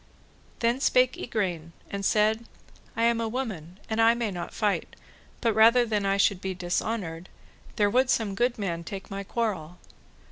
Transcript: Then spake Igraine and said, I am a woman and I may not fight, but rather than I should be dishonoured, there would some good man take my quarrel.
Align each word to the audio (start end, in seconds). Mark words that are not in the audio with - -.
Then 0.61 0.79
spake 0.79 1.15
Igraine 1.15 1.73
and 1.91 2.03
said, 2.03 2.47
I 2.97 3.03
am 3.03 3.21
a 3.21 3.27
woman 3.29 3.79
and 3.87 4.01
I 4.01 4.15
may 4.15 4.31
not 4.31 4.51
fight, 4.51 4.95
but 5.41 5.53
rather 5.53 5.85
than 5.85 6.07
I 6.07 6.17
should 6.17 6.41
be 6.41 6.55
dishonoured, 6.55 7.29
there 7.75 7.87
would 7.87 8.09
some 8.09 8.33
good 8.33 8.57
man 8.57 8.83
take 8.83 9.11
my 9.11 9.23
quarrel. 9.23 9.77